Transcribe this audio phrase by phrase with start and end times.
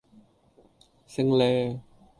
[1.05, 1.79] 升呢